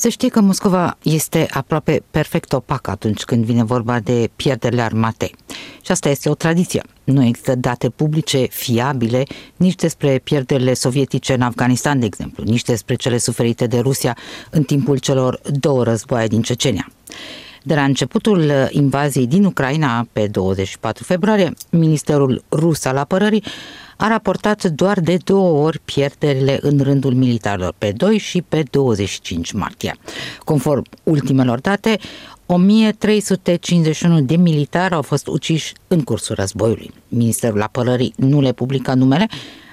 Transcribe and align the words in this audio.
Se 0.00 0.08
știe 0.08 0.28
că 0.28 0.40
Moscova 0.40 0.96
este 1.02 1.46
aproape 1.50 2.02
perfect 2.10 2.52
opacă 2.52 2.90
atunci 2.90 3.22
când 3.22 3.44
vine 3.44 3.64
vorba 3.64 4.00
de 4.00 4.30
pierderile 4.36 4.82
armate. 4.82 5.30
Și 5.82 5.90
asta 5.90 6.08
este 6.08 6.28
o 6.28 6.34
tradiție. 6.34 6.82
Nu 7.04 7.24
există 7.24 7.54
date 7.54 7.88
publice 7.88 8.46
fiabile 8.50 9.24
nici 9.56 9.74
despre 9.74 10.18
pierderile 10.18 10.74
sovietice 10.74 11.34
în 11.34 11.42
Afganistan, 11.42 11.98
de 11.98 12.06
exemplu, 12.06 12.44
nici 12.44 12.62
despre 12.62 12.94
cele 12.94 13.18
suferite 13.18 13.66
de 13.66 13.78
Rusia 13.78 14.16
în 14.50 14.62
timpul 14.62 14.98
celor 14.98 15.40
două 15.60 15.84
războaie 15.84 16.26
din 16.26 16.42
Cecenia. 16.42 16.90
De 17.62 17.74
la 17.74 17.84
începutul 17.84 18.52
invaziei 18.70 19.26
din 19.26 19.44
Ucraina, 19.44 20.06
pe 20.12 20.26
24 20.26 21.04
februarie, 21.04 21.52
Ministerul 21.70 22.44
Rus 22.50 22.84
al 22.84 22.96
Apărării 22.96 23.44
a 23.96 24.08
raportat 24.08 24.64
doar 24.64 25.00
de 25.00 25.16
două 25.24 25.64
ori 25.64 25.80
pierderile 25.84 26.58
în 26.62 26.80
rândul 26.82 27.14
militarilor, 27.14 27.74
pe 27.78 27.92
2 27.96 28.18
și 28.18 28.42
pe 28.42 28.62
25 28.70 29.52
martie. 29.52 29.96
Conform 30.44 30.84
ultimelor 31.02 31.60
date, 31.60 31.98
1351 32.46 34.20
de 34.20 34.36
militari 34.36 34.94
au 34.94 35.02
fost 35.02 35.26
uciși 35.26 35.72
în 35.88 36.02
cursul 36.02 36.34
războiului. 36.38 36.90
Ministerul 37.08 37.62
Apărării 37.62 38.12
nu 38.16 38.40
le 38.40 38.52
publică 38.52 38.94
numele, 38.94 39.28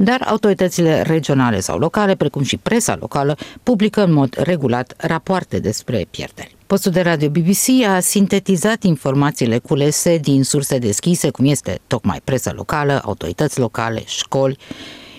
dar 0.00 0.22
autoritățile 0.26 1.02
regionale 1.02 1.60
sau 1.60 1.78
locale, 1.78 2.14
precum 2.14 2.42
și 2.42 2.56
presa 2.56 2.96
locală, 3.00 3.36
publică 3.62 4.04
în 4.04 4.12
mod 4.12 4.34
regulat 4.38 4.94
rapoarte 4.96 5.58
despre 5.58 6.06
pierderi. 6.10 6.56
Postul 6.66 6.92
de 6.92 7.00
radio 7.00 7.28
BBC 7.28 7.86
a 7.86 8.00
sintetizat 8.00 8.82
informațiile 8.82 9.58
culese 9.58 10.18
din 10.18 10.44
surse 10.44 10.78
deschise, 10.78 11.30
cum 11.30 11.44
este 11.44 11.80
tocmai 11.86 12.20
presa 12.24 12.52
locală, 12.52 13.00
autorități 13.04 13.58
locale, 13.58 14.02
școli, 14.06 14.58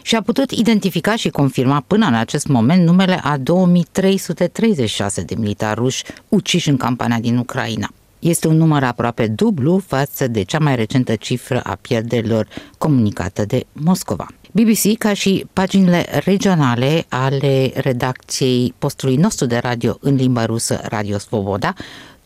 și 0.01 0.15
a 0.15 0.21
putut 0.21 0.51
identifica 0.51 1.15
și 1.15 1.29
confirma 1.29 1.83
până 1.87 2.05
în 2.05 2.13
acest 2.13 2.47
moment 2.47 2.85
numele 2.85 3.19
a 3.23 3.37
2336 3.37 5.21
de 5.21 5.35
militari 5.37 5.79
ruși 5.79 6.03
uciși 6.29 6.69
în 6.69 6.77
campania 6.77 7.19
din 7.19 7.37
Ucraina. 7.37 7.89
Este 8.19 8.47
un 8.47 8.57
număr 8.57 8.83
aproape 8.83 9.27
dublu 9.27 9.77
față 9.87 10.27
de 10.27 10.41
cea 10.43 10.59
mai 10.59 10.75
recentă 10.75 11.15
cifră 11.15 11.61
a 11.61 11.77
pierderilor 11.81 12.47
comunicată 12.77 13.45
de 13.45 13.65
Moscova. 13.71 14.27
BBC, 14.51 14.97
ca 14.97 15.13
și 15.13 15.45
paginile 15.53 16.05
regionale 16.23 17.05
ale 17.09 17.71
redacției 17.75 18.73
postului 18.77 19.15
nostru 19.15 19.45
de 19.45 19.57
radio 19.57 19.97
în 20.01 20.15
limba 20.15 20.45
rusă, 20.45 20.79
Radio 20.83 21.17
Svoboda, 21.17 21.73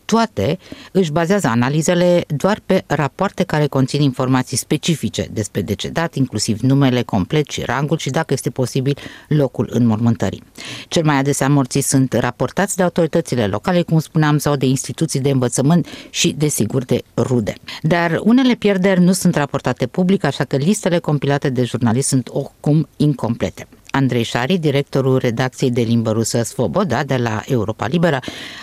toate 0.04 0.58
își 0.92 1.12
bazează 1.12 1.46
analizele 1.46 2.24
doar 2.26 2.60
pe 2.66 2.84
rapoarte 2.86 3.42
care 3.42 3.66
conțin 3.66 4.02
informații 4.02 4.56
specifice 4.56 5.28
despre 5.32 5.62
decedat, 5.62 6.14
inclusiv 6.14 6.60
numele 6.60 7.02
complet 7.02 7.48
și 7.50 7.62
rangul 7.64 7.98
și, 7.98 8.10
dacă 8.10 8.32
este 8.32 8.50
posibil, 8.50 8.96
locul 9.28 9.68
înmormântării. 9.72 10.42
Cel 10.88 11.04
mai 11.04 11.16
adesea 11.16 11.48
morții 11.48 11.80
sunt 11.80 12.12
raportați 12.12 12.76
de 12.76 12.82
autoritățile 12.82 13.46
locale, 13.46 13.82
cum 13.82 13.98
spuneam, 13.98 14.38
sau 14.38 14.56
de 14.56 14.66
instituții 14.66 15.20
de 15.20 15.30
învățământ 15.30 15.86
și, 16.10 16.34
desigur, 16.38 16.84
de 16.84 17.02
rude. 17.16 17.54
Dar 17.82 18.20
unele 18.22 18.54
pierderi 18.54 19.00
nu 19.00 19.12
sunt 19.12 19.34
raportate 19.34 19.86
public, 19.86 20.24
așa 20.24 20.44
că 20.44 20.56
listele 20.56 20.98
compilate 20.98 21.48
de 21.48 21.64
jurnaliști 21.64 22.08
sunt 22.08 22.28
oricum 22.32 22.88
incomplete. 22.96 23.66
Andrei 23.94 24.22
Șari, 24.22 24.58
directorul 24.58 25.18
redacției 25.18 25.70
de 25.70 25.80
limbă 25.80 26.10
rusă 26.10 26.42
Svoboda 26.42 27.02
de 27.04 27.16
la 27.16 27.42
Europa 27.46 27.86
Liberă, 27.86 28.20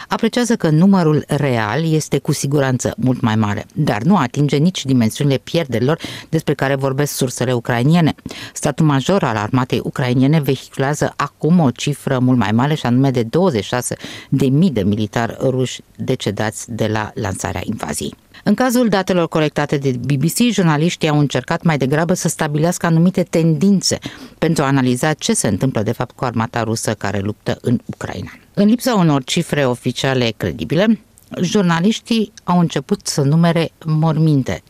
apreciază 0.07 0.55
că 0.55 0.69
numărul 0.69 1.23
real 1.27 1.93
este 1.93 2.17
cu 2.17 2.31
siguranță 2.31 2.93
mult 2.97 3.21
mai 3.21 3.35
mare, 3.35 3.65
dar 3.73 4.01
nu 4.01 4.17
atinge 4.17 4.57
nici 4.57 4.85
dimensiunile 4.85 5.38
pierderilor 5.38 5.99
despre 6.29 6.53
care 6.53 6.75
vorbesc 6.75 7.13
sursele 7.13 7.53
ucrainiene. 7.53 8.15
Statul 8.53 8.85
major 8.85 9.23
al 9.23 9.35
armatei 9.35 9.81
ucrainiene 9.83 10.39
vehiculează 10.39 11.13
acum 11.15 11.59
o 11.59 11.71
cifră 11.71 12.19
mult 12.19 12.38
mai 12.38 12.51
mare 12.51 12.73
și 12.73 12.85
anume 12.85 13.11
de 13.11 13.23
26 13.23 13.95
de 14.29 14.45
mii 14.45 14.71
de 14.71 14.83
militari 14.83 15.35
ruși 15.39 15.81
decedați 15.95 16.71
de 16.71 16.88
la 16.88 17.11
lansarea 17.13 17.61
invaziei. 17.63 18.16
În 18.44 18.53
cazul 18.53 18.88
datelor 18.88 19.28
colectate 19.28 19.78
de 19.78 19.92
BBC, 19.92 20.38
jurnaliștii 20.52 21.09
au 21.09 21.20
încercat 21.20 21.64
mai 21.64 21.78
degrabă 21.78 22.13
să 22.13 22.28
stabilească 22.28 22.85
anumite 22.85 23.24
tendințe 23.24 24.00
pentru 24.38 24.63
a 24.63 24.68
analiza 24.68 25.13
ce 25.13 25.34
se 25.34 25.47
întâmplă 25.47 25.81
de 25.81 25.91
fapt 25.91 26.16
cu 26.16 26.24
armata 26.25 26.63
rusă 26.63 26.94
care 26.94 27.19
luptă 27.19 27.57
în 27.62 27.80
Ucraina. 27.85 28.31
În 28.53 28.68
lipsa 28.68 28.94
unor 28.94 29.24
cifre 29.24 29.66
oficiale 29.66 30.34
credibile, 30.38 31.00
jurnaliștii 31.41 32.31
au 32.44 32.59
început 32.59 33.07
să 33.07 33.22
numere 33.22 33.72
morminte 33.85 34.63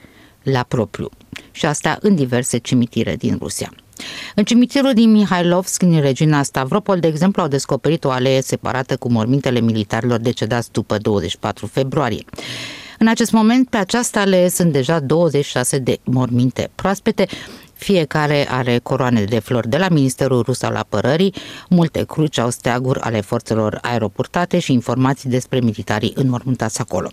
la 0.44 0.64
propriu 0.68 1.10
și 1.52 1.66
asta 1.66 1.98
în 2.02 2.16
diverse 2.16 2.58
cimitire 2.58 3.16
din 3.16 3.38
Rusia. 3.40 3.74
În 4.36 4.44
cimitirul 4.44 4.94
din 4.94 5.12
Mihailovsk, 5.12 5.81
în 5.81 6.00
regiunea 6.00 6.44
Stavropol, 6.44 7.00
de 7.00 7.08
exemplu, 7.08 7.42
au 7.42 7.48
descoperit 7.48 8.04
o 8.04 8.10
alee 8.10 8.42
separată 8.42 8.98
cu 8.98 9.12
mormintele 9.12 9.60
militarilor 9.60 10.20
decedați 10.20 10.72
după 10.72 10.98
24 10.98 11.66
februarie. 11.66 12.24
În 13.01 13.07
acest 13.07 13.31
moment, 13.31 13.69
pe 13.69 13.78
această 13.78 14.19
alee 14.19 14.50
sunt 14.50 14.72
deja 14.72 15.00
26 15.00 15.78
de 15.78 16.00
morminte 16.03 16.69
proaspete, 16.75 17.28
fiecare 17.84 18.47
are 18.50 18.80
coroane 18.84 19.24
de 19.24 19.40
flori 19.40 19.69
de 19.69 19.78
la 19.78 19.88
Ministerul 19.90 20.42
Rus 20.42 20.62
al 20.62 20.75
Apărării, 20.75 21.34
multe 21.69 22.03
cruci 22.03 22.38
au 22.38 22.50
steaguri 22.50 23.00
ale 23.00 23.22
forțelor 23.22 23.80
aeroportate 23.81 24.59
și 24.59 24.74
informații 24.74 25.30
despre 25.30 25.59
militarii 25.59 26.14
înmormântați 26.16 26.80
acolo. 26.80 27.09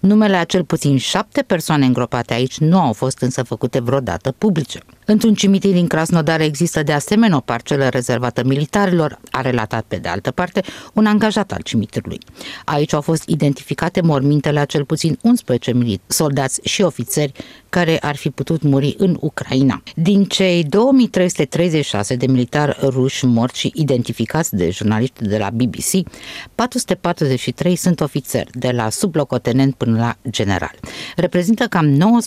Numele 0.00 0.36
a 0.36 0.44
cel 0.44 0.64
puțin 0.64 0.96
șapte 0.98 1.42
persoane 1.42 1.86
îngropate 1.86 2.34
aici 2.34 2.58
nu 2.58 2.78
au 2.78 2.92
fost 2.92 3.18
însă 3.20 3.42
făcute 3.42 3.80
vreodată 3.80 4.34
publice. 4.38 4.80
Într-un 5.04 5.34
cimitir 5.34 5.72
din 5.72 5.86
Krasnodar 5.86 6.40
există 6.40 6.82
de 6.82 6.92
asemenea 6.92 7.36
o 7.36 7.40
parcelă 7.40 7.88
rezervată 7.88 8.44
militarilor, 8.44 9.18
a 9.30 9.40
relatat 9.40 9.84
pe 9.88 9.96
de 9.96 10.08
altă 10.08 10.30
parte 10.30 10.62
un 10.92 11.06
angajat 11.06 11.52
al 11.52 11.60
cimitirului. 11.64 12.18
Aici 12.64 12.92
au 12.92 13.00
fost 13.00 13.28
identificate 13.28 14.00
mormintele 14.00 14.60
a 14.60 14.64
cel 14.64 14.84
puțin 14.84 15.18
11 15.22 15.72
soldați 16.06 16.60
și 16.64 16.82
ofițeri 16.82 17.32
care 17.68 17.98
ar 17.98 18.16
fi 18.16 18.30
putut 18.30 18.62
muri 18.62 18.94
în 18.98 19.16
Ucraina. 19.20 19.82
Din 19.94 20.24
cei 20.24 20.64
2336 20.64 22.16
de 22.16 22.26
militari 22.26 22.78
ruși 22.82 23.24
morți 23.24 23.58
și 23.58 23.72
identificați 23.74 24.56
de 24.56 24.70
jurnaliști 24.70 25.24
de 25.24 25.38
la 25.38 25.50
BBC, 25.50 26.08
443 26.54 27.76
sunt 27.76 28.00
ofițeri, 28.00 28.50
de 28.52 28.70
la 28.70 28.88
sublocotenent 28.90 29.74
până 29.74 29.98
la 29.98 30.16
general. 30.30 30.74
Reprezintă 31.16 31.64
cam 31.64 32.18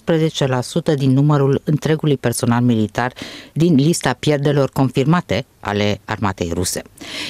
19% 0.94 0.96
din 0.96 1.12
numărul 1.12 1.62
întregului 1.64 2.18
personal 2.18 2.62
militar 2.62 3.14
din 3.54 3.75
lista 3.75 4.14
pierderilor 4.14 4.70
confirmate 4.70 5.46
ale 5.66 6.00
armatei 6.06 6.52
ruse. 6.53 6.81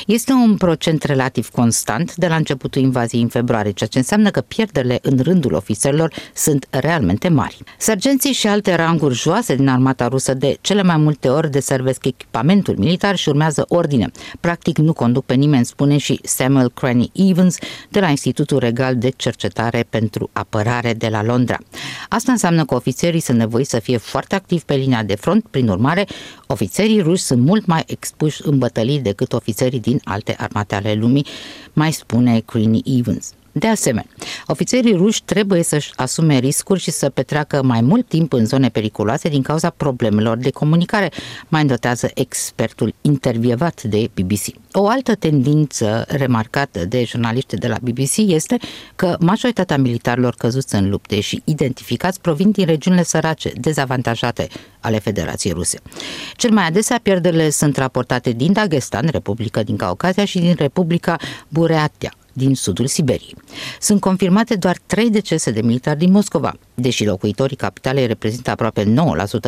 Este 0.06 0.32
un 0.32 0.58
procent 0.58 1.04
relativ 1.04 1.50
constant 1.50 2.16
de 2.16 2.28
la 2.28 2.36
începutul 2.36 2.82
invaziei 2.82 3.22
în 3.22 3.28
februarie, 3.28 3.72
ceea 3.72 3.90
ce 3.90 3.98
înseamnă 3.98 4.30
că 4.30 4.42
pierderile 4.42 5.00
în 5.02 5.20
rândul 5.22 5.54
ofițerilor 5.54 6.14
sunt 6.34 6.68
realmente 6.70 7.28
mari. 7.28 7.58
Sergenții 7.78 8.32
și 8.32 8.48
alte 8.48 8.76
ranguri 8.76 9.16
joase 9.16 9.56
din 9.56 9.68
armata 9.68 10.08
rusă 10.08 10.34
de 10.34 10.58
cele 10.62 10.84
mai 10.84 10.98
multe 10.98 11.30
ori 11.30 11.52
deservesc 11.52 12.06
echipamentul 12.06 12.76
militar 12.78 13.16
și 13.16 13.30
urmează 13.30 13.66
ordine. 13.68 14.12
Practic 14.40 14.78
nu 14.78 14.94
conduc 14.94 15.26
pe 15.26 15.34
nimeni, 15.34 15.66
spune 15.66 15.98
și 15.98 16.20
Samuel 16.24 16.70
Cranny 16.70 17.12
Evans 17.14 17.58
de 17.90 18.00
la 18.00 18.10
Institutul 18.10 18.60
Regal 18.60 18.96
de 18.96 19.10
Cercetare 19.10 19.86
pentru 19.90 20.30
Apărare 20.34 20.94
de 20.94 21.08
la 21.08 21.24
Londra. 21.24 21.58
Asta 22.10 22.32
înseamnă 22.32 22.66
că 22.66 22.76
ofițerii 22.76 23.20
sunt 23.20 23.38
nevoiți 23.38 23.70
să 23.70 23.80
fie 23.80 23.98
foarte 23.98 24.36
activi 24.36 24.64
pe 24.64 24.74
linia 24.74 25.04
de 25.04 25.16
front, 25.16 25.46
prin 25.52 25.68
urmare, 25.68 26.08
ofițerii 26.48 27.02
ruși 27.02 27.24
sunt 27.24 27.42
mult 27.42 27.66
mai 27.66 27.84
expuși 27.88 28.25
în 28.44 28.58
bătălii 28.58 29.00
decât 29.00 29.34
ofițerii 29.34 29.80
din 29.80 30.02
alte 30.04 30.36
armate 30.38 30.76
ale 30.76 30.94
lumii, 30.94 31.26
mai 31.74 31.92
spune 31.92 32.40
Queenie 32.40 32.82
Evans. 32.98 33.34
De 33.58 33.68
asemenea, 33.68 34.10
ofițerii 34.48 34.96
ruși 34.96 35.24
trebuie 35.24 35.64
să-și 35.64 35.92
asume 35.96 36.38
riscuri 36.38 36.80
și 36.80 36.92
să 36.92 37.10
petreacă 37.10 37.64
mai 37.64 37.82
mult 37.82 38.08
timp 38.08 38.34
în 38.34 38.46
zone 38.46 38.70
periculoase 38.70 39.30
din 39.30 39.42
cauza 39.42 39.70
problemelor 39.70 40.38
de 40.38 40.50
comunicare, 40.50 41.12
mai 41.48 41.62
îndotează 41.62 42.10
expertul 42.14 42.94
intervievat 43.02 43.84
de 43.84 44.10
BBC. 44.14 44.42
O 44.72 44.88
altă 44.88 45.16
tendință 45.16 46.06
remarcată 46.08 46.86
de 46.86 47.04
jurnaliști 47.04 47.56
de 47.56 47.68
la 47.68 47.78
BBC 47.82 48.16
este 48.18 48.58
că 48.96 49.16
majoritatea 49.20 49.78
militarilor 49.78 50.36
căzuți 50.38 50.76
în 50.76 50.90
lupte 50.90 51.20
și 51.20 51.42
identificați 51.44 52.22
provin 52.22 52.52
din 52.52 52.66
regiunile 52.66 53.04
sărace, 53.04 53.52
dezavantajate 53.60 54.48
ale 54.80 55.00
Federației 55.00 55.54
Ruse. 55.54 55.80
Cel 56.34 56.52
mai 56.52 56.66
adesea 56.66 57.00
pierderile 57.04 57.50
sunt 57.50 57.78
raportate 57.78 58.32
din 58.32 58.54
Dagestan, 58.54 59.08
Republica 59.12 59.64
din 59.64 59.76
Caucazia 59.76 60.26
și 60.26 60.40
din 60.40 60.56
Republica 60.58 61.16
Bureatia, 61.48 62.14
din 62.36 62.56
sudul 62.56 62.88
Siberiei. 62.88 63.36
Sunt 63.80 64.00
confirmate 64.00 64.56
doar 64.56 64.78
trei 64.86 65.10
decese 65.10 65.52
de 65.52 65.62
militari 65.62 66.00
din 66.00 66.12
Moscova, 66.12 66.58
deși 66.76 67.06
locuitorii 67.06 67.56
capitalei 67.56 68.08
reprezintă 68.08 68.52
aproape 68.52 68.94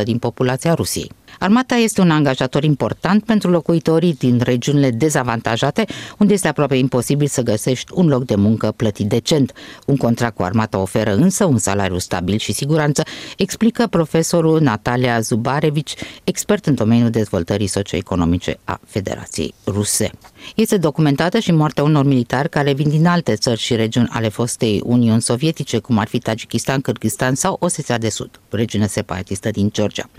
9% 0.01 0.03
din 0.03 0.18
populația 0.18 0.74
Rusiei. 0.74 1.12
Armata 1.39 1.75
este 1.75 2.01
un 2.01 2.12
angajator 2.12 2.63
important 2.63 3.24
pentru 3.24 3.50
locuitorii 3.50 4.13
din 4.13 4.39
regiunile 4.44 4.91
dezavantajate, 4.91 5.85
unde 6.18 6.33
este 6.33 6.47
aproape 6.47 6.75
imposibil 6.75 7.27
să 7.27 7.41
găsești 7.41 7.91
un 7.94 8.07
loc 8.07 8.25
de 8.25 8.35
muncă 8.35 8.74
plătit 8.75 9.07
decent. 9.07 9.53
Un 9.85 9.97
contract 9.97 10.35
cu 10.35 10.44
armata 10.44 10.77
oferă 10.77 11.15
însă 11.15 11.45
un 11.45 11.57
salariu 11.57 11.97
stabil 11.97 12.38
și 12.38 12.53
siguranță, 12.53 13.03
explică 13.38 13.88
profesorul 13.88 14.62
Natalia 14.62 15.19
Zubarevici, 15.19 15.94
expert 16.23 16.65
în 16.65 16.75
domeniul 16.75 17.09
dezvoltării 17.09 17.68
socioeconomice 17.68 18.59
a 18.63 18.80
Federației 18.85 19.53
Ruse. 19.65 20.09
Este 20.56 20.77
documentată 20.77 21.39
și 21.39 21.51
moartea 21.51 21.83
unor 21.83 22.06
militari 22.06 22.50
care 22.50 22.73
vin 22.73 22.89
din 22.89 23.06
alte 23.06 23.35
țări 23.35 23.59
și 23.59 23.75
regiuni 23.75 24.07
ale 24.12 24.30
fostei 24.30 24.81
Uniuni 24.85 25.21
Sovietice, 25.21 25.80
cum 25.80 25.97
ar 25.97 26.07
fi 26.07 26.19
Tajikistan, 26.19 26.81
Kyrgyzstan 26.81 27.16
sau 27.35 27.57
Osetia 27.59 27.97
de 27.97 28.09
Sud, 28.09 28.39
regiune 28.49 28.87
separatistă 28.87 29.49
din 29.49 29.69
Georgia. 29.73 30.09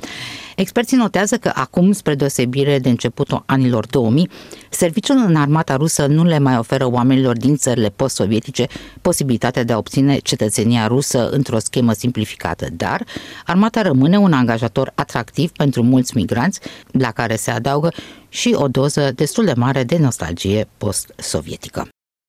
Experții 0.57 0.97
notează 0.97 1.37
că 1.37 1.51
acum, 1.55 1.93
spre 1.93 2.15
deosebire 2.15 2.79
de 2.79 2.89
începutul 2.89 3.43
anilor 3.47 3.87
2000, 3.87 4.31
serviciul 4.71 5.17
în 5.27 5.37
armata 5.37 5.77
rusă 5.77 6.07
nu 6.07 6.25
le 6.25 6.39
mai 6.39 6.59
oferă 6.59 6.91
oamenilor 6.91 7.37
din 7.37 7.57
țările 7.57 7.89
post-sovietice 7.89 8.67
posibilitatea 9.01 9.65
de 9.65 9.73
a 9.73 9.77
obține 9.77 10.19
cetățenia 10.19 10.87
rusă 10.87 11.29
într-o 11.29 11.59
schemă 11.59 11.93
simplificată, 11.93 12.67
dar 12.73 13.05
armata 13.45 13.83
rămâne 13.83 14.19
un 14.19 14.33
angajator 14.33 14.93
atractiv 14.95 15.51
pentru 15.51 15.83
mulți 15.83 16.17
migranți, 16.17 16.61
la 16.91 17.11
care 17.11 17.37
se 17.37 17.51
adaugă 17.51 17.93
și 18.29 18.55
o 18.59 18.69
doză 18.69 19.13
destul 19.15 19.45
de 19.45 19.53
mare 19.57 19.85
de 19.85 19.99
nostalgie 19.99 20.69
post-sovietică. 20.79 21.89